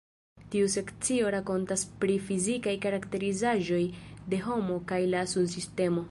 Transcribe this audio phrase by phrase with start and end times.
[0.53, 3.81] Tiu sekcio rakontas pri fizikaj karakterizaĵoj
[4.33, 5.99] de homo kaj la Sunsistemo.